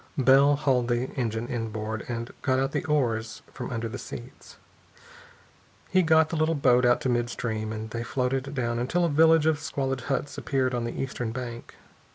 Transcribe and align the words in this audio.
Bell 0.17 0.55
hauled 0.55 0.87
the 0.87 1.11
engine 1.11 1.47
inboard 1.47 2.05
and 2.07 2.31
got 2.41 2.57
out 2.57 2.71
the 2.71 2.83
oars 2.85 3.43
from 3.53 3.69
under 3.69 3.87
the 3.87 3.99
seats. 3.99 4.57
He 5.91 6.01
got 6.01 6.29
the 6.29 6.35
little 6.35 6.55
boat 6.55 6.87
out 6.87 7.01
to 7.01 7.07
mid 7.09 7.29
stream, 7.29 7.71
and 7.71 7.91
they 7.91 8.01
floated 8.01 8.51
down 8.55 8.79
until 8.79 9.05
a 9.05 9.09
village 9.09 9.45
of 9.45 9.59
squalid 9.59 10.01
huts 10.09 10.39
appeared 10.39 10.73
on 10.73 10.85
the 10.85 10.99
eastern 10.99 11.31
bank. 11.31 11.75